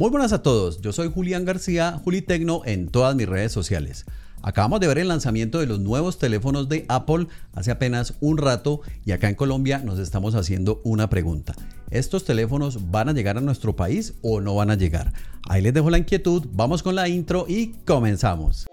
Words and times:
Muy 0.00 0.08
buenas 0.08 0.32
a 0.32 0.42
todos, 0.42 0.80
yo 0.80 0.94
soy 0.94 1.10
Julián 1.12 1.44
García, 1.44 2.00
Juli 2.02 2.22
Tecno 2.22 2.62
en 2.64 2.88
todas 2.88 3.14
mis 3.14 3.28
redes 3.28 3.52
sociales. 3.52 4.06
Acabamos 4.40 4.80
de 4.80 4.86
ver 4.86 4.96
el 4.96 5.08
lanzamiento 5.08 5.58
de 5.58 5.66
los 5.66 5.78
nuevos 5.78 6.16
teléfonos 6.18 6.70
de 6.70 6.86
Apple 6.88 7.26
hace 7.52 7.70
apenas 7.70 8.14
un 8.20 8.38
rato 8.38 8.80
y 9.04 9.12
acá 9.12 9.28
en 9.28 9.34
Colombia 9.34 9.82
nos 9.84 9.98
estamos 9.98 10.34
haciendo 10.34 10.80
una 10.84 11.10
pregunta. 11.10 11.54
¿Estos 11.90 12.24
teléfonos 12.24 12.90
van 12.90 13.10
a 13.10 13.12
llegar 13.12 13.36
a 13.36 13.42
nuestro 13.42 13.76
país 13.76 14.14
o 14.22 14.40
no 14.40 14.54
van 14.54 14.70
a 14.70 14.74
llegar? 14.74 15.12
Ahí 15.50 15.60
les 15.60 15.74
dejo 15.74 15.90
la 15.90 15.98
inquietud, 15.98 16.46
vamos 16.50 16.82
con 16.82 16.94
la 16.94 17.06
intro 17.06 17.44
y 17.46 17.74
comenzamos. 17.84 18.68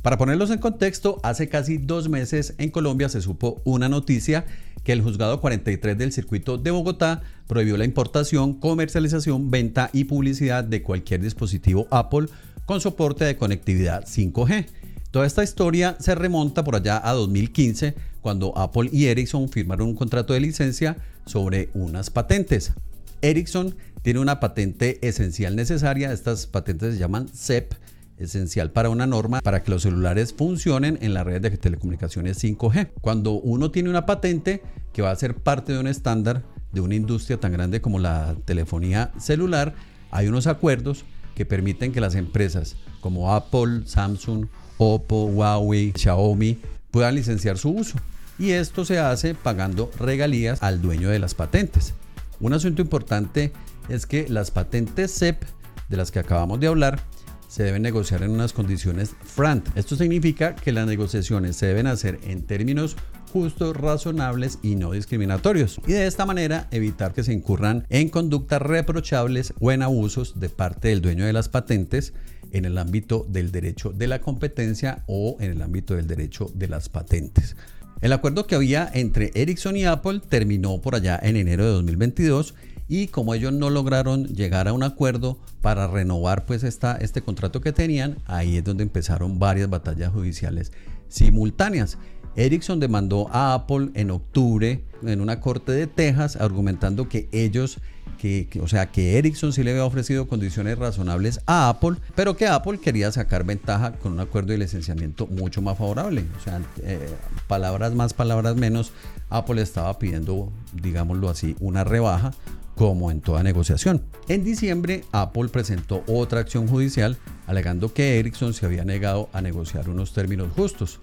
Para 0.00 0.16
ponerlos 0.16 0.50
en 0.50 0.58
contexto, 0.58 1.20
hace 1.22 1.50
casi 1.50 1.76
dos 1.76 2.08
meses 2.08 2.54
en 2.56 2.70
Colombia 2.70 3.10
se 3.10 3.20
supo 3.20 3.60
una 3.64 3.90
noticia 3.90 4.46
que 4.88 4.92
el 4.94 5.02
juzgado 5.02 5.38
43 5.42 5.98
del 5.98 6.12
circuito 6.12 6.56
de 6.56 6.70
Bogotá 6.70 7.20
prohibió 7.46 7.76
la 7.76 7.84
importación, 7.84 8.54
comercialización, 8.54 9.50
venta 9.50 9.90
y 9.92 10.04
publicidad 10.04 10.64
de 10.64 10.82
cualquier 10.82 11.20
dispositivo 11.20 11.86
Apple 11.90 12.28
con 12.64 12.80
soporte 12.80 13.26
de 13.26 13.36
conectividad 13.36 14.06
5G. 14.06 14.64
Toda 15.10 15.26
esta 15.26 15.44
historia 15.44 15.98
se 16.00 16.14
remonta 16.14 16.64
por 16.64 16.74
allá 16.74 17.06
a 17.06 17.12
2015, 17.12 17.96
cuando 18.22 18.56
Apple 18.56 18.88
y 18.90 19.08
Ericsson 19.08 19.50
firmaron 19.50 19.88
un 19.88 19.94
contrato 19.94 20.32
de 20.32 20.40
licencia 20.40 20.96
sobre 21.26 21.68
unas 21.74 22.08
patentes. 22.08 22.72
Ericsson 23.20 23.76
tiene 24.00 24.20
una 24.20 24.40
patente 24.40 25.06
esencial 25.06 25.54
necesaria, 25.54 26.12
estas 26.12 26.46
patentes 26.46 26.94
se 26.94 26.98
llaman 26.98 27.28
CEP, 27.28 27.74
esencial 28.18 28.70
para 28.70 28.90
una 28.90 29.06
norma 29.06 29.40
para 29.40 29.62
que 29.62 29.70
los 29.70 29.82
celulares 29.82 30.34
funcionen 30.36 30.98
en 31.00 31.14
la 31.14 31.24
red 31.24 31.40
de 31.40 31.50
telecomunicaciones 31.50 32.42
5G. 32.42 32.90
Cuando 33.00 33.32
uno 33.32 33.70
tiene 33.70 33.90
una 33.90 34.06
patente 34.06 34.62
que 34.92 35.02
va 35.02 35.10
a 35.10 35.16
ser 35.16 35.34
parte 35.36 35.72
de 35.72 35.78
un 35.78 35.86
estándar 35.86 36.42
de 36.72 36.80
una 36.80 36.94
industria 36.94 37.38
tan 37.38 37.52
grande 37.52 37.80
como 37.80 37.98
la 37.98 38.36
telefonía 38.44 39.12
celular, 39.18 39.74
hay 40.10 40.28
unos 40.28 40.46
acuerdos 40.46 41.04
que 41.34 41.46
permiten 41.46 41.92
que 41.92 42.00
las 42.00 42.14
empresas 42.14 42.76
como 43.00 43.32
Apple, 43.34 43.82
Samsung, 43.86 44.46
Oppo, 44.76 45.26
Huawei, 45.26 45.92
Xiaomi 45.96 46.58
puedan 46.90 47.14
licenciar 47.14 47.58
su 47.58 47.70
uso. 47.70 47.98
Y 48.38 48.50
esto 48.50 48.84
se 48.84 48.98
hace 48.98 49.34
pagando 49.34 49.90
regalías 49.98 50.62
al 50.62 50.80
dueño 50.80 51.10
de 51.10 51.18
las 51.18 51.34
patentes. 51.34 51.94
Un 52.40 52.52
asunto 52.52 52.82
importante 52.82 53.52
es 53.88 54.06
que 54.06 54.28
las 54.28 54.50
patentes 54.50 55.12
CEP 55.12 55.42
de 55.88 55.96
las 55.96 56.10
que 56.10 56.20
acabamos 56.20 56.60
de 56.60 56.68
hablar 56.68 57.00
se 57.48 57.64
deben 57.64 57.82
negociar 57.82 58.22
en 58.22 58.30
unas 58.30 58.52
condiciones 58.52 59.16
FRANT. 59.24 59.76
Esto 59.76 59.96
significa 59.96 60.54
que 60.54 60.70
las 60.70 60.86
negociaciones 60.86 61.56
se 61.56 61.66
deben 61.66 61.86
hacer 61.86 62.20
en 62.22 62.42
términos 62.42 62.96
justos, 63.32 63.76
razonables 63.76 64.58
y 64.62 64.76
no 64.76 64.92
discriminatorios. 64.92 65.80
Y 65.86 65.92
de 65.92 66.06
esta 66.06 66.26
manera 66.26 66.68
evitar 66.70 67.12
que 67.12 67.24
se 67.24 67.32
incurran 67.32 67.84
en 67.88 68.08
conductas 68.08 68.62
reprochables 68.62 69.52
o 69.60 69.72
en 69.72 69.82
abusos 69.82 70.38
de 70.38 70.48
parte 70.48 70.88
del 70.88 71.02
dueño 71.02 71.26
de 71.26 71.32
las 71.32 71.48
patentes 71.48 72.12
en 72.52 72.64
el 72.64 72.78
ámbito 72.78 73.26
del 73.28 73.52
derecho 73.52 73.90
de 73.90 74.06
la 74.06 74.20
competencia 74.20 75.04
o 75.06 75.36
en 75.40 75.50
el 75.50 75.62
ámbito 75.62 75.94
del 75.96 76.06
derecho 76.06 76.50
de 76.54 76.68
las 76.68 76.88
patentes. 76.88 77.56
El 78.00 78.12
acuerdo 78.12 78.46
que 78.46 78.54
había 78.54 78.88
entre 78.94 79.32
Ericsson 79.34 79.76
y 79.76 79.84
Apple 79.84 80.20
terminó 80.28 80.80
por 80.80 80.94
allá 80.94 81.18
en 81.20 81.36
enero 81.36 81.64
de 81.64 81.72
2022 81.72 82.54
y 82.88 83.08
como 83.08 83.34
ellos 83.34 83.52
no 83.52 83.70
lograron 83.70 84.26
llegar 84.28 84.66
a 84.66 84.72
un 84.72 84.82
acuerdo 84.82 85.38
para 85.60 85.86
renovar 85.86 86.46
pues 86.46 86.64
esta, 86.64 86.96
este 86.96 87.22
contrato 87.22 87.60
que 87.60 87.72
tenían, 87.72 88.16
ahí 88.26 88.56
es 88.56 88.64
donde 88.64 88.82
empezaron 88.82 89.38
varias 89.38 89.68
batallas 89.68 90.12
judiciales 90.12 90.72
simultáneas. 91.08 91.98
Ericsson 92.34 92.80
demandó 92.80 93.28
a 93.32 93.54
Apple 93.54 93.90
en 93.94 94.10
octubre 94.10 94.84
en 95.02 95.20
una 95.20 95.40
corte 95.40 95.72
de 95.72 95.86
Texas 95.86 96.36
argumentando 96.36 97.08
que 97.08 97.28
ellos 97.32 97.78
que, 98.18 98.48
o 98.60 98.66
sea, 98.66 98.90
que 98.90 99.16
Ericsson 99.16 99.52
sí 99.52 99.62
le 99.62 99.70
había 99.70 99.84
ofrecido 99.84 100.26
condiciones 100.26 100.76
razonables 100.76 101.40
a 101.46 101.68
Apple, 101.68 101.98
pero 102.16 102.36
que 102.36 102.48
Apple 102.48 102.78
quería 102.78 103.12
sacar 103.12 103.44
ventaja 103.44 103.92
con 103.92 104.12
un 104.12 104.20
acuerdo 104.20 104.52
de 104.52 104.58
licenciamiento 104.58 105.28
mucho 105.28 105.62
más 105.62 105.78
favorable. 105.78 106.24
O 106.36 106.42
sea, 106.42 106.60
eh, 106.82 107.08
palabras 107.46 107.94
más, 107.94 108.14
palabras 108.14 108.56
menos, 108.56 108.92
Apple 109.30 109.62
estaba 109.62 109.98
pidiendo, 110.00 110.50
digámoslo 110.72 111.28
así, 111.30 111.54
una 111.60 111.84
rebaja 111.84 112.32
como 112.78 113.10
en 113.10 113.20
toda 113.20 113.42
negociación. 113.42 114.04
En 114.28 114.44
diciembre, 114.44 115.02
Apple 115.10 115.48
presentó 115.48 116.04
otra 116.06 116.38
acción 116.38 116.68
judicial 116.68 117.18
alegando 117.48 117.92
que 117.92 118.20
Ericsson 118.20 118.54
se 118.54 118.66
había 118.66 118.84
negado 118.84 119.28
a 119.32 119.40
negociar 119.40 119.88
unos 119.88 120.12
términos 120.12 120.52
justos. 120.54 121.00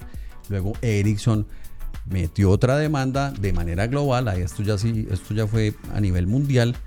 Luego 0.47 0.71
Ericsson 0.81 1.45
metió 2.09 2.49
otra 2.49 2.77
demanda 2.77 3.31
de 3.31 3.51
manera 3.51 3.87
global, 3.87 4.29
esto 4.29 4.63
ya 4.63 4.77
sí, 4.77 5.05
esto 5.11 5.33
ya 5.33 5.47
fue 5.47 5.73
a 5.93 5.99
nivel 5.99 6.27
mundial. 6.27 6.77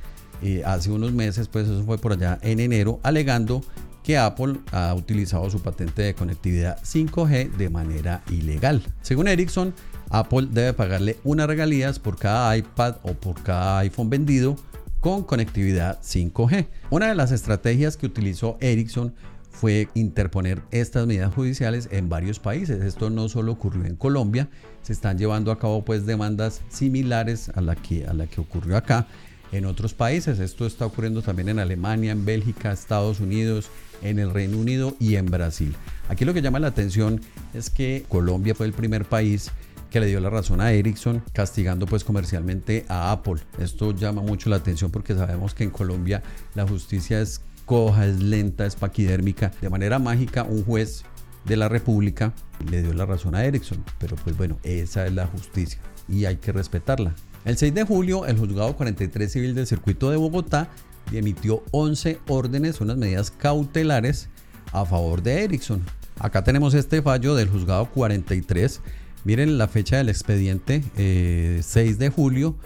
Eh, 0.40 0.62
hace 0.64 0.90
unos 0.90 1.12
meses, 1.12 1.48
pues 1.48 1.68
eso 1.68 1.84
fue 1.84 1.98
por 1.98 2.12
allá 2.14 2.38
en 2.40 2.58
enero, 2.58 2.98
alegando 3.02 3.60
que 4.02 4.16
Apple 4.16 4.60
ha 4.72 4.94
utilizado 4.94 5.50
su 5.50 5.60
patente 5.60 6.00
de 6.00 6.14
conectividad 6.14 6.80
5G 6.82 7.50
de 7.58 7.68
manera 7.68 8.22
ilegal. 8.30 8.82
Según 9.02 9.28
Ericsson, 9.28 9.74
Apple 10.08 10.48
debe 10.50 10.72
pagarle 10.72 11.18
unas 11.24 11.46
regalías 11.46 11.98
por 11.98 12.16
cada 12.16 12.56
iPad 12.56 12.96
o 13.02 13.12
por 13.12 13.42
cada 13.42 13.80
iPhone 13.80 14.08
vendido 14.08 14.56
con 15.00 15.22
conectividad 15.24 16.00
5G. 16.02 16.66
Una 16.90 17.08
de 17.08 17.14
las 17.14 17.32
estrategias 17.32 17.96
que 17.96 18.06
utilizó 18.06 18.56
Ericsson 18.60 19.14
fue 19.50 19.88
interponer 19.94 20.62
estas 20.70 21.06
medidas 21.06 21.34
judiciales 21.34 21.88
en 21.90 22.08
varios 22.08 22.38
países. 22.38 22.82
Esto 22.82 23.10
no 23.10 23.28
solo 23.28 23.52
ocurrió 23.52 23.84
en 23.84 23.96
Colombia, 23.96 24.48
se 24.82 24.92
están 24.92 25.18
llevando 25.18 25.50
a 25.50 25.58
cabo 25.58 25.84
pues 25.84 26.06
demandas 26.06 26.60
similares 26.68 27.50
a 27.54 27.60
la 27.60 27.74
que, 27.74 28.06
a 28.06 28.14
la 28.14 28.26
que 28.26 28.40
ocurrió 28.40 28.76
acá 28.76 29.06
en 29.50 29.64
otros 29.64 29.94
países. 29.94 30.38
Esto 30.38 30.66
está 30.66 30.86
ocurriendo 30.86 31.22
también 31.22 31.48
en 31.48 31.58
Alemania, 31.58 32.12
en 32.12 32.24
Bélgica, 32.24 32.72
Estados 32.72 33.20
Unidos, 33.20 33.70
en 34.02 34.18
el 34.18 34.30
Reino 34.30 34.58
Unido 34.58 34.94
y 35.00 35.16
en 35.16 35.26
Brasil. 35.26 35.74
Aquí 36.08 36.24
lo 36.24 36.34
que 36.34 36.42
llama 36.42 36.60
la 36.60 36.68
atención 36.68 37.20
es 37.52 37.70
que 37.70 38.04
Colombia 38.08 38.54
fue 38.54 38.66
el 38.66 38.72
primer 38.72 39.04
país 39.04 39.50
que 39.90 40.00
le 40.00 40.06
dio 40.06 40.20
la 40.20 40.30
razón 40.30 40.60
a 40.60 40.72
Ericsson, 40.72 41.22
castigando 41.32 41.86
pues 41.86 42.04
comercialmente 42.04 42.84
a 42.88 43.12
Apple. 43.12 43.40
Esto 43.58 43.92
llama 43.92 44.22
mucho 44.22 44.50
la 44.50 44.56
atención 44.56 44.90
porque 44.90 45.14
sabemos 45.14 45.54
que 45.54 45.64
en 45.64 45.70
Colombia 45.70 46.22
la 46.54 46.66
justicia 46.66 47.20
es 47.20 47.40
coja, 47.64 48.06
es 48.06 48.20
lenta, 48.22 48.66
es 48.66 48.76
paquidérmica. 48.76 49.52
De 49.60 49.70
manera 49.70 49.98
mágica, 49.98 50.44
un 50.44 50.64
juez 50.64 51.04
de 51.44 51.56
la 51.56 51.68
República 51.68 52.32
le 52.70 52.82
dio 52.82 52.92
la 52.92 53.06
razón 53.06 53.34
a 53.34 53.44
Ericsson, 53.44 53.84
pero 53.98 54.16
pues 54.16 54.36
bueno, 54.36 54.58
esa 54.62 55.06
es 55.06 55.12
la 55.12 55.26
justicia 55.26 55.80
y 56.08 56.24
hay 56.24 56.36
que 56.36 56.52
respetarla. 56.52 57.14
El 57.44 57.56
6 57.56 57.74
de 57.74 57.84
julio, 57.84 58.26
el 58.26 58.38
juzgado 58.38 58.76
43 58.76 59.30
civil 59.30 59.54
del 59.54 59.66
circuito 59.66 60.10
de 60.10 60.16
Bogotá 60.16 60.68
emitió 61.12 61.62
11 61.70 62.20
órdenes, 62.28 62.80
unas 62.80 62.96
medidas 62.96 63.30
cautelares 63.30 64.28
a 64.72 64.84
favor 64.84 65.22
de 65.22 65.44
Ericsson. 65.44 65.82
Acá 66.18 66.42
tenemos 66.44 66.74
este 66.74 67.00
fallo 67.00 67.34
del 67.34 67.48
juzgado 67.48 67.86
43 67.90 68.80
Miren 69.24 69.58
la 69.58 69.68
fecha 69.68 69.98
del 69.98 70.08
expediente, 70.08 70.82
6 70.94 70.96
eh, 70.96 71.94
de 71.98 72.10
julio. 72.10 72.56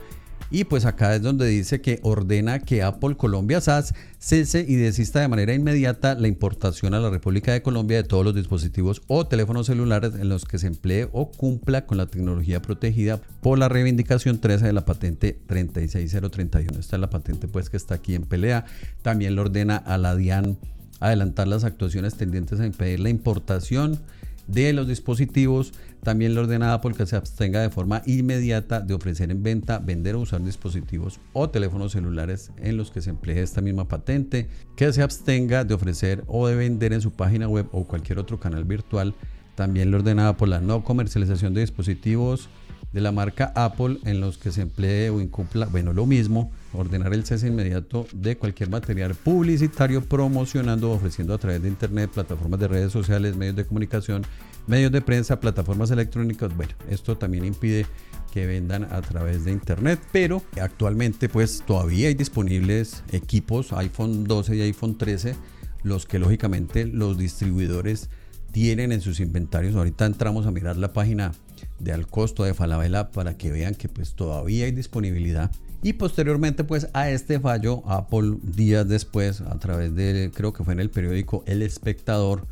Y 0.53 0.65
pues 0.65 0.85
acá 0.85 1.15
es 1.15 1.23
donde 1.23 1.47
dice 1.47 1.81
que 1.81 1.99
ordena 2.03 2.59
que 2.59 2.83
Apple 2.83 3.17
Colombia 3.17 3.63
SAS 3.63 3.95
cese 4.19 4.63
y 4.69 4.75
desista 4.75 5.21
de 5.21 5.29
manera 5.29 5.55
inmediata 5.55 6.15
la 6.15 6.29
importación 6.29 6.93
a 6.93 7.01
la 7.01 7.09
República 7.09 7.55
de 7.55 7.63
Colombia 7.63 7.97
de 7.97 8.05
todos 8.05 8.23
los 8.23 8.35
dispositivos 8.35 9.01
o 9.07 9.27
teléfonos 9.27 9.65
celulares 9.65 10.13
en 10.15 10.29
los 10.29 10.45
que 10.45 10.59
se 10.59 10.67
emplee 10.67 11.09
o 11.13 11.31
cumpla 11.31 11.87
con 11.87 11.97
la 11.97 12.05
tecnología 12.05 12.61
protegida 12.61 13.19
por 13.41 13.59
la 13.59 13.71
reivindicación 13.71 14.43
13 14.43 14.67
de 14.67 14.73
la 14.75 14.85
patente 14.85 15.41
36031. 15.47 16.79
Esta 16.79 16.97
es 16.97 17.01
la 17.01 17.09
patente 17.09 17.49
pues 17.49 17.71
que 17.71 17.79
está 17.79 17.95
aquí 17.95 18.15
en 18.15 18.25
pelea. 18.25 18.67
También 19.01 19.35
le 19.35 19.41
ordena 19.41 19.79
a 19.79 19.97
la 19.97 20.15
DIAN 20.17 20.59
adelantar 21.01 21.49
las 21.49 21.65
actuaciones 21.65 22.17
tendientes 22.17 22.61
a 22.61 22.67
impedir 22.67 23.01
la 23.01 23.09
importación 23.09 24.01
de 24.47 24.73
los 24.73 24.89
dispositivos. 24.89 25.73
También 26.03 26.35
le 26.35 26.41
ordena 26.41 26.75
Apple 26.75 26.95
que 26.95 27.07
se 27.07 27.17
abstenga 27.17 27.61
de 27.61 27.71
forma 27.71 28.03
inmediata 28.07 28.81
de 28.81 28.95
ofrecer 28.95 29.31
en 29.31 29.43
venta, 29.43 29.79
vender 29.79 30.15
o 30.15 30.21
usar 30.21 30.43
dispositivos 30.43 31.21
o 31.33 31.51
teléfonos 31.51 31.93
celulares 31.93 32.51
en 32.59 32.77
los 32.77 32.91
que 32.91 33.01
se 33.01 33.11
emplee 33.11 33.43
esta 33.43 33.61
misma 33.61 33.89
patente, 33.89 34.49
que 34.77 34.93
se 34.93 35.03
abstenga 35.03 35.65
de 35.65 35.75
ofrecer 35.75 36.25
o 36.27 36.49
de 36.49 36.57
vender 36.57 36.93
en 36.93 37.01
su 37.01 37.13
página 37.13 37.49
web 37.49 37.67
o 37.73 37.87
cualquier 37.87 38.19
otro 38.19 38.41
canal 38.41 38.65
virtual. 38.65 39.15
También 39.55 39.91
le 39.91 39.97
ordena 39.97 40.29
Apple 40.29 40.49
la 40.49 40.61
no 40.61 40.83
comercialización 40.83 41.55
de 41.55 41.61
dispositivos 41.61 42.49
de 42.93 43.01
la 43.01 43.13
marca 43.13 43.53
Apple 43.55 43.99
en 44.05 44.21
los 44.21 44.39
que 44.39 44.53
se 44.53 44.63
emplee 44.63 45.11
o 45.11 45.21
incumpla, 45.21 45.67
bueno, 45.67 45.93
lo 45.93 46.07
mismo, 46.07 46.51
ordenar 46.73 47.13
el 47.15 47.25
cese 47.25 47.49
inmediato 47.49 48.07
de 48.13 48.37
cualquier 48.37 48.71
material 48.71 49.15
publicitario 49.15 50.05
promocionando 50.05 50.91
o 50.91 50.95
ofreciendo 50.95 51.35
a 51.35 51.39
través 51.39 51.63
de 51.63 51.69
internet, 51.69 52.11
plataformas 52.13 52.61
de 52.61 52.69
redes 52.69 52.93
sociales, 52.93 53.37
medios 53.37 53.57
de 53.57 53.65
comunicación, 53.65 54.25
medios 54.67 54.93
de 54.93 55.01
prensa, 55.01 55.41
plataformas 55.41 55.91
electrónicas. 55.91 56.55
Bueno, 56.57 56.73
esto 56.89 57.17
también 57.17 57.45
impide 57.45 57.87
que 58.33 58.47
vendan 58.47 58.85
a 58.85 59.03
través 59.03 59.45
de 59.45 59.53
internet, 59.53 60.01
pero 60.11 60.43
actualmente 60.61 61.29
pues 61.29 61.63
todavía 61.67 62.09
hay 62.09 62.15
disponibles 62.15 63.05
equipos 63.13 63.73
iPhone 63.75 64.25
12 64.25 64.57
y 64.57 64.61
iPhone 64.63 64.97
13, 64.97 65.37
los 65.83 66.07
que 66.07 66.19
lógicamente 66.19 66.87
los 66.87 67.19
distribuidores 67.19 68.09
tienen 68.53 68.93
en 68.93 69.01
sus 69.01 69.21
inventarios. 69.21 69.75
Ahorita 69.75 70.07
entramos 70.07 70.47
a 70.47 70.51
mirar 70.51 70.77
la 70.77 70.93
página 70.93 71.33
de 71.79 71.93
al 71.93 72.07
costo 72.07 72.45
de 72.45 72.55
Falabella 72.55 73.11
para 73.11 73.37
que 73.37 73.51
vean 73.51 73.75
que 73.75 73.89
pues 73.89 74.15
todavía 74.15 74.67
hay 74.67 74.73
disponibilidad 74.73 75.51
Y 75.83 75.95
posteriormente 75.95 76.63
pues 76.65 76.89
a 76.93 77.11
este 77.11 77.41
fallo, 77.41 77.83
Apple 77.87 78.37
días 78.43 78.89
después, 78.89 79.41
a 79.41 79.59
través 79.59 79.95
de, 79.95 80.31
creo 80.33 80.53
que 80.53 80.63
fue 80.63 80.75
en 80.75 80.81
el 80.81 80.91
periódico 80.91 81.43
El 81.47 81.63
Espectador 81.63 82.47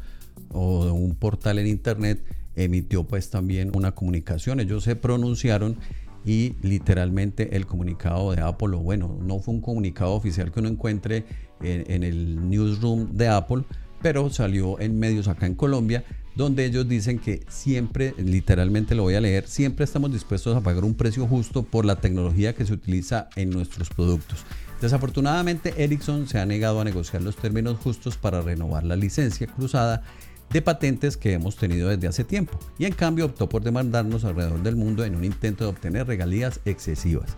o 0.53 0.85
de 0.85 0.91
un 0.91 1.15
portal 1.15 1.59
en 1.61 1.69
internet, 1.69 2.23
emitió 2.57 3.05
pues 3.05 3.31
también 3.31 3.71
una 3.75 3.93
comunicación. 3.93 4.59
Ellos 4.59 4.83
se 4.83 4.97
pronunciaron 4.97 5.77
y 6.25 6.55
literalmente 6.63 7.57
el 7.57 7.67
comunicado 7.67 8.33
de 8.33 8.43
Apple, 8.43 8.77
bueno, 8.77 9.17
no 9.23 9.39
fue 9.39 9.55
un 9.55 9.61
comunicado 9.61 10.13
oficial 10.13 10.51
que 10.51 10.61
uno 10.61 10.69
encuentre 10.69 11.25
en, 11.63 11.85
en 11.91 12.03
el 12.03 12.49
newsroom 12.51 13.17
de 13.17 13.29
Apple, 13.29 13.63
pero 14.03 14.31
salió 14.31 14.81
en 14.81 14.99
medios 14.99 15.29
acá 15.29 15.47
en 15.47 15.55
Colombia 15.55 16.05
donde 16.35 16.65
ellos 16.65 16.89
dicen 16.89 17.19
que 17.19 17.43
siempre, 17.49 18.15
literalmente 18.17 18.95
lo 18.95 19.03
voy 19.03 19.15
a 19.15 19.21
leer, 19.21 19.47
siempre 19.47 19.85
estamos 19.85 20.13
dispuestos 20.13 20.57
a 20.57 20.61
pagar 20.61 20.85
un 20.85 20.95
precio 20.95 21.27
justo 21.27 21.65
por 21.65 21.85
la 21.85 21.97
tecnología 21.97 22.55
que 22.55 22.65
se 22.65 22.73
utiliza 22.73 23.29
en 23.37 23.51
nuestros 23.51 23.91
productos. 23.91 24.45
Desafortunadamente, 24.81 25.75
Ericsson 25.77 26.27
se 26.29 26.39
ha 26.39 26.47
negado 26.47 26.81
a 26.81 26.85
negociar 26.85 27.23
los 27.23 27.37
términos 27.37 27.79
justos 27.79 28.17
para 28.17 28.41
renovar 28.41 28.85
la 28.85 28.97
licencia 28.97 29.47
cruzada 29.49 30.03
de 30.51 30.63
patentes 30.63 31.17
que 31.17 31.33
hemos 31.33 31.57
tenido 31.57 31.89
desde 31.91 32.09
hace 32.09 32.25
tiempo 32.25 32.59
y 32.79 32.87
en 32.87 32.93
cambio 32.93 33.27
optó 33.27 33.49
por 33.49 33.63
demandarnos 33.63 34.25
alrededor 34.25 34.63
del 34.63 34.77
mundo 34.77 35.05
en 35.05 35.15
un 35.15 35.25
intento 35.25 35.65
de 35.65 35.71
obtener 35.71 36.07
regalías 36.07 36.61
excesivas. 36.65 37.37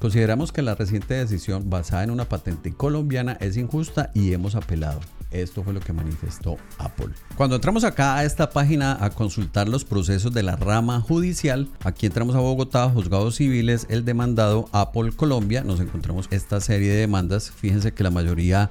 Consideramos 0.00 0.50
que 0.50 0.62
la 0.62 0.74
reciente 0.74 1.12
decisión 1.12 1.68
basada 1.68 2.04
en 2.04 2.10
una 2.10 2.24
patente 2.24 2.72
colombiana 2.72 3.36
es 3.38 3.58
injusta 3.58 4.10
y 4.14 4.32
hemos 4.32 4.54
apelado. 4.54 5.00
Esto 5.30 5.62
fue 5.62 5.74
lo 5.74 5.80
que 5.80 5.92
manifestó 5.92 6.56
Apple. 6.78 7.10
Cuando 7.36 7.56
entramos 7.56 7.84
acá 7.84 8.16
a 8.16 8.24
esta 8.24 8.50
página 8.50 8.96
a 9.04 9.10
consultar 9.10 9.68
los 9.68 9.84
procesos 9.84 10.32
de 10.32 10.42
la 10.42 10.56
rama 10.56 11.00
judicial, 11.02 11.68
aquí 11.84 12.06
entramos 12.06 12.34
a 12.34 12.40
Bogotá, 12.40 12.88
juzgados 12.88 13.36
civiles, 13.36 13.86
el 13.90 14.06
demandado 14.06 14.70
Apple 14.72 15.12
Colombia, 15.12 15.62
nos 15.64 15.80
encontramos 15.80 16.28
esta 16.30 16.60
serie 16.60 16.88
de 16.88 17.00
demandas. 17.00 17.50
Fíjense 17.50 17.92
que 17.92 18.02
la 18.02 18.10
mayoría 18.10 18.70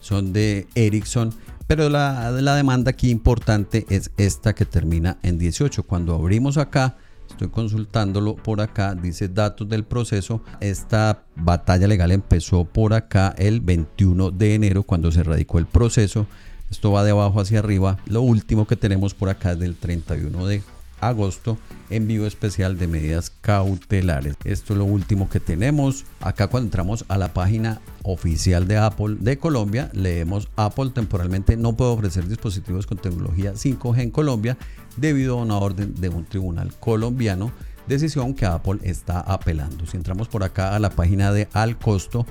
son 0.00 0.32
de 0.32 0.66
Ericsson, 0.74 1.34
pero 1.66 1.88
la, 1.88 2.32
demanda 2.32 2.90
aquí 2.90 3.10
importante 3.10 3.86
es 3.90 4.10
esta 4.16 4.54
que 4.54 4.64
termina 4.64 5.18
en 5.22 5.38
18. 5.38 5.84
Cuando 5.84 6.14
abrimos 6.14 6.56
acá, 6.56 6.96
Estoy 7.30 7.48
consultándolo 7.48 8.36
por 8.36 8.60
acá, 8.60 8.94
dice 8.94 9.28
datos 9.28 9.68
del 9.68 9.84
proceso. 9.84 10.42
Esta 10.60 11.24
batalla 11.36 11.86
legal 11.86 12.10
empezó 12.10 12.64
por 12.64 12.92
acá 12.92 13.34
el 13.38 13.60
21 13.60 14.30
de 14.30 14.54
enero 14.54 14.82
cuando 14.82 15.10
se 15.10 15.22
radicó 15.22 15.58
el 15.58 15.66
proceso. 15.66 16.26
Esto 16.70 16.92
va 16.92 17.04
de 17.04 17.10
abajo 17.10 17.40
hacia 17.40 17.60
arriba. 17.60 17.98
Lo 18.06 18.22
último 18.22 18.66
que 18.66 18.76
tenemos 18.76 19.14
por 19.14 19.28
acá 19.28 19.52
es 19.52 19.58
del 19.58 19.76
31 19.76 20.46
de 20.46 20.62
agosto, 21.00 21.58
envío 21.90 22.26
especial 22.26 22.78
de 22.78 22.86
medidas 22.86 23.30
cautelares. 23.40 24.36
Esto 24.44 24.72
es 24.72 24.78
lo 24.78 24.84
último 24.84 25.28
que 25.28 25.40
tenemos. 25.40 26.04
Acá 26.20 26.46
cuando 26.46 26.66
entramos 26.66 27.04
a 27.08 27.18
la 27.18 27.32
página 27.34 27.80
oficial 28.02 28.66
de 28.68 28.78
Apple 28.78 29.16
de 29.20 29.38
Colombia, 29.38 29.90
leemos 29.92 30.48
Apple 30.56 30.90
temporalmente 30.90 31.56
no 31.56 31.76
puede 31.76 31.92
ofrecer 31.92 32.28
dispositivos 32.28 32.86
con 32.86 32.98
tecnología 32.98 33.54
5G 33.54 34.00
en 34.00 34.10
Colombia 34.10 34.56
debido 34.96 35.38
a 35.38 35.42
una 35.42 35.58
orden 35.58 35.94
de 35.94 36.08
un 36.08 36.24
tribunal 36.24 36.72
colombiano, 36.78 37.52
decisión 37.86 38.34
que 38.34 38.46
Apple 38.46 38.78
está 38.82 39.20
apelando. 39.20 39.86
Si 39.86 39.96
entramos 39.96 40.28
por 40.28 40.44
acá 40.44 40.74
a 40.74 40.78
la 40.78 40.90
página 40.90 41.32
de 41.32 41.48
Al 41.52 41.78
Costo, 41.78 42.26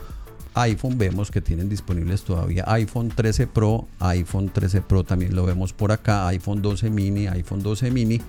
iPhone 0.55 0.97
vemos 0.97 1.31
que 1.31 1.41
tienen 1.41 1.69
disponibles 1.69 2.23
todavía 2.23 2.63
iPhone 2.67 3.09
13 3.09 3.47
Pro, 3.47 3.87
iPhone 3.99 4.49
13 4.49 4.81
Pro 4.81 5.03
también 5.03 5.35
lo 5.35 5.45
vemos 5.45 5.73
por 5.73 5.91
acá, 5.91 6.27
iPhone 6.27 6.61
12 6.61 6.89
mini, 6.89 7.27
iPhone 7.27 7.61
12 7.61 7.91
mini 7.91 8.21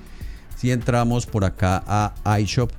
si 0.61 0.71
entramos 0.73 1.25
por 1.25 1.47
acá 1.47 1.83
a 1.87 2.39
iShop, 2.39 2.71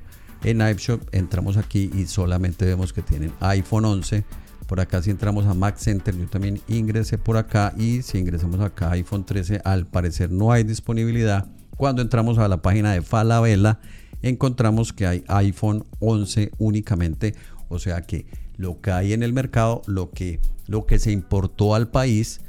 en 0.44 0.62
iShop 0.62 1.02
entramos 1.14 1.58
aquí 1.58 1.90
y 1.96 2.06
solamente 2.06 2.64
vemos 2.64 2.94
que 2.94 3.02
tienen 3.02 3.34
iPhone 3.40 3.86
11. 3.86 4.24
Por 4.68 4.80
acá 4.80 5.02
si 5.02 5.10
entramos 5.10 5.48
a 5.48 5.56
Mac 5.56 5.78
Center, 5.78 6.16
yo 6.16 6.28
también 6.28 6.62
ingresé 6.68 7.18
por 7.18 7.38
acá 7.38 7.74
y 7.76 8.04
si 8.04 8.20
ingresamos 8.20 8.60
acá 8.60 8.90
a 8.90 8.92
iPhone 8.92 9.26
13, 9.26 9.62
al 9.64 9.88
parecer 9.88 10.30
no 10.30 10.52
hay 10.52 10.64
disponibilidad. 10.64 11.48
Cuando 11.76 12.04
entramos 12.04 12.38
a 12.38 12.48
la 12.48 12.62
página 12.62 12.94
de 12.94 13.02
Falabella, 13.02 13.80
encontramos 14.22 14.94
que 14.94 15.08
hay 15.08 15.24
iPhone 15.28 15.88
11 16.02 16.52
únicamente, 16.60 17.34
o 17.68 17.80
sea 17.80 18.04
que 18.04 18.28
lo 18.58 18.80
que 18.80 18.92
hay 18.92 19.14
en 19.14 19.24
el 19.24 19.34
mercado, 19.34 19.82
lo 19.88 20.12
que, 20.12 20.40
lo 20.68 20.86
que 20.86 21.00
se 21.00 21.12
importó 21.12 21.74
al 21.74 21.90
país, 21.90 22.42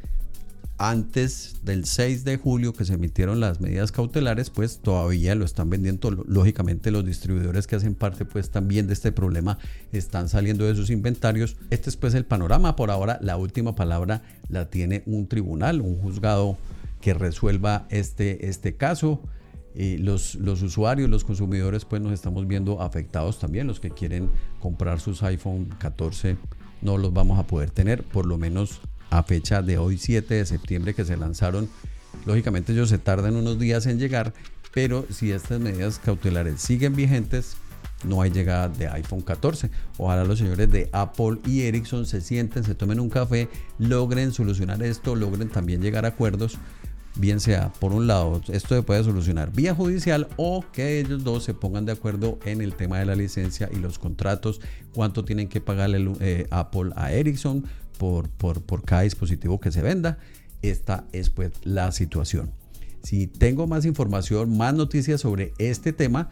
antes 0.78 1.56
del 1.62 1.84
6 1.84 2.24
de 2.24 2.36
julio 2.36 2.72
que 2.72 2.84
se 2.84 2.94
emitieron 2.94 3.40
las 3.40 3.60
medidas 3.60 3.92
cautelares, 3.92 4.50
pues 4.50 4.78
todavía 4.78 5.34
lo 5.34 5.44
están 5.44 5.70
vendiendo. 5.70 6.10
Lógicamente 6.10 6.90
los 6.90 7.04
distribuidores 7.04 7.66
que 7.66 7.76
hacen 7.76 7.94
parte 7.94 8.24
pues 8.24 8.50
también 8.50 8.86
de 8.86 8.94
este 8.94 9.12
problema 9.12 9.58
están 9.92 10.28
saliendo 10.28 10.64
de 10.64 10.74
sus 10.74 10.90
inventarios. 10.90 11.56
Este 11.70 11.90
es 11.90 11.96
pues 11.96 12.14
el 12.14 12.24
panorama. 12.24 12.76
Por 12.76 12.90
ahora 12.90 13.18
la 13.20 13.36
última 13.36 13.74
palabra 13.74 14.22
la 14.48 14.70
tiene 14.70 15.02
un 15.06 15.28
tribunal, 15.28 15.80
un 15.80 15.98
juzgado 16.00 16.56
que 17.00 17.14
resuelva 17.14 17.86
este, 17.90 18.48
este 18.48 18.74
caso. 18.74 19.22
Y 19.74 19.96
los, 19.96 20.34
los 20.34 20.60
usuarios, 20.62 21.08
los 21.08 21.24
consumidores 21.24 21.84
pues 21.84 22.02
nos 22.02 22.12
estamos 22.12 22.46
viendo 22.46 22.82
afectados 22.82 23.38
también. 23.38 23.66
Los 23.66 23.80
que 23.80 23.90
quieren 23.90 24.30
comprar 24.60 25.00
sus 25.00 25.22
iPhone 25.22 25.74
14 25.78 26.36
no 26.82 26.98
los 26.98 27.12
vamos 27.12 27.38
a 27.38 27.46
poder 27.46 27.70
tener, 27.70 28.02
por 28.02 28.26
lo 28.26 28.36
menos 28.36 28.80
a 29.12 29.22
fecha 29.22 29.62
de 29.62 29.78
hoy 29.78 29.98
7 29.98 30.34
de 30.34 30.46
septiembre 30.46 30.94
que 30.94 31.04
se 31.04 31.16
lanzaron. 31.16 31.68
Lógicamente 32.24 32.72
ellos 32.72 32.88
se 32.88 32.98
tardan 32.98 33.36
unos 33.36 33.58
días 33.58 33.86
en 33.86 33.98
llegar, 33.98 34.32
pero 34.72 35.06
si 35.10 35.30
estas 35.30 35.60
medidas 35.60 35.98
cautelares 35.98 36.60
siguen 36.60 36.96
vigentes, 36.96 37.56
no 38.04 38.22
hay 38.22 38.30
llegada 38.30 38.68
de 38.68 38.88
iPhone 38.88 39.20
14. 39.20 39.70
Ojalá 39.98 40.24
los 40.24 40.38
señores 40.38 40.70
de 40.70 40.88
Apple 40.92 41.38
y 41.46 41.62
Ericsson 41.62 42.06
se 42.06 42.20
sienten, 42.20 42.64
se 42.64 42.74
tomen 42.74 43.00
un 43.00 43.10
café, 43.10 43.48
logren 43.78 44.32
solucionar 44.32 44.82
esto, 44.82 45.14
logren 45.14 45.48
también 45.48 45.82
llegar 45.82 46.04
a 46.06 46.08
acuerdos. 46.08 46.58
Bien 47.14 47.40
sea, 47.40 47.70
por 47.74 47.92
un 47.92 48.06
lado, 48.06 48.40
esto 48.48 48.74
se 48.74 48.82
puede 48.82 49.04
solucionar 49.04 49.52
vía 49.52 49.74
judicial 49.74 50.28
o 50.36 50.64
que 50.72 50.98
ellos 50.98 51.22
dos 51.22 51.44
se 51.44 51.52
pongan 51.52 51.84
de 51.84 51.92
acuerdo 51.92 52.38
en 52.46 52.62
el 52.62 52.74
tema 52.74 52.98
de 52.98 53.04
la 53.04 53.14
licencia 53.14 53.68
y 53.70 53.76
los 53.76 53.98
contratos, 53.98 54.62
cuánto 54.94 55.22
tienen 55.22 55.48
que 55.48 55.60
pagarle 55.60 56.10
eh, 56.20 56.46
Apple 56.50 56.92
a 56.96 57.12
Ericsson, 57.12 57.66
por, 58.02 58.62
por, 58.62 58.82
cada 58.82 59.02
dispositivo 59.02 59.60
que 59.60 59.70
se 59.70 59.80
venda. 59.80 60.18
Esta 60.60 61.04
es 61.12 61.30
pues 61.30 61.52
la 61.62 61.92
situación. 61.92 62.50
Si 63.04 63.28
tengo 63.28 63.68
más 63.68 63.84
información, 63.84 64.56
más 64.56 64.74
noticias 64.74 65.20
sobre 65.20 65.52
este 65.58 65.92
tema, 65.92 66.28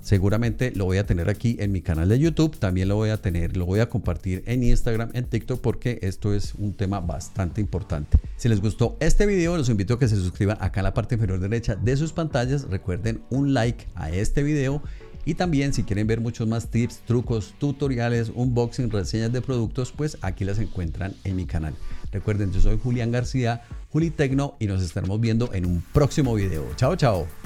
seguramente 0.00 0.72
lo 0.74 0.84
voy 0.84 0.98
a 0.98 1.06
tener 1.06 1.28
aquí 1.30 1.56
en 1.60 1.70
mi 1.70 1.80
canal 1.80 2.08
de 2.08 2.18
YouTube. 2.18 2.58
También 2.58 2.88
lo 2.88 2.96
voy 2.96 3.10
a 3.10 3.22
tener, 3.22 3.56
lo 3.56 3.66
voy 3.66 3.78
a 3.78 3.88
compartir 3.88 4.42
en 4.46 4.64
Instagram, 4.64 5.10
en 5.12 5.26
TikTok, 5.26 5.60
porque 5.60 6.00
esto 6.02 6.34
es 6.34 6.54
un 6.58 6.74
tema 6.74 6.98
bastante 6.98 7.60
importante. 7.60 8.18
Si 8.36 8.48
les 8.48 8.60
gustó 8.60 8.96
este 8.98 9.24
video, 9.24 9.56
los 9.56 9.68
invito 9.68 9.94
a 9.94 9.98
que 10.00 10.08
se 10.08 10.16
suscriban 10.16 10.58
acá 10.60 10.80
en 10.80 10.84
la 10.84 10.94
parte 10.94 11.14
inferior 11.14 11.38
derecha 11.38 11.76
de 11.76 11.96
sus 11.96 12.12
pantallas. 12.12 12.68
Recuerden 12.68 13.22
un 13.30 13.54
like 13.54 13.86
a 13.94 14.10
este 14.10 14.42
video 14.42 14.82
y 15.24 15.34
también 15.34 15.72
si 15.72 15.84
quieren 15.84 16.06
ver 16.06 16.20
muchos 16.20 16.48
más 16.48 16.68
tips, 16.68 17.00
trucos, 17.06 17.54
tutoriales, 17.58 18.32
unboxing, 18.34 18.90
reseñas 18.90 19.32
de 19.32 19.42
productos, 19.42 19.92
pues 19.92 20.18
aquí 20.22 20.44
las 20.44 20.58
encuentran 20.58 21.14
en 21.24 21.36
mi 21.36 21.46
canal. 21.46 21.74
Recuerden, 22.10 22.52
yo 22.52 22.60
soy 22.60 22.78
Julián 22.78 23.10
García, 23.10 23.62
Juli 23.90 24.10
Tecno 24.10 24.56
y 24.58 24.66
nos 24.66 24.82
estaremos 24.82 25.20
viendo 25.20 25.52
en 25.52 25.66
un 25.66 25.82
próximo 25.92 26.34
video. 26.34 26.64
Chao, 26.76 26.96
chao. 26.96 27.41